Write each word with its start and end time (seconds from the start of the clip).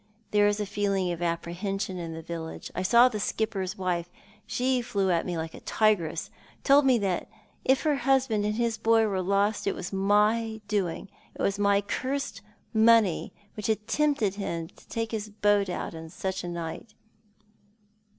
There 0.31 0.47
is 0.47 0.59
a 0.59 0.65
feeling 0.65 1.11
of 1.11 1.21
apprehension 1.21 1.99
in 1.99 2.13
the 2.15 2.23
village. 2.23 2.71
I 2.73 2.81
saw 2.81 3.07
the 3.07 3.19
skipper's 3.19 3.77
wife. 3.77 4.09
She 4.47 4.81
flew 4.81 5.11
at 5.11 5.27
me 5.27 5.37
like 5.37 5.53
a 5.53 5.59
tigress— 5.59 6.31
told 6.63 6.87
me 6.87 6.97
that 6.97 7.29
if 7.63 7.83
her 7.83 7.97
husband 7.97 8.43
and 8.43 8.55
his 8.55 8.79
boy 8.79 9.05
were 9.07 9.21
lost 9.21 9.67
it 9.67 9.75
was 9.75 9.93
my 9.93 10.59
doing; 10.67 11.07
it 11.35 11.41
was 11.43 11.59
my 11.59 11.81
cursed 11.81 12.41
money 12.73 13.31
which 13.53 13.67
had 13.67 13.85
tempted 13.87 14.33
him 14.41 14.69
to 14.69 14.87
take 14.87 15.11
his 15.11 15.29
boat 15.29 15.69
out 15.69 15.93
on 15.93 16.09
such 16.09 16.43
a 16.43 16.47
night." 16.49 16.95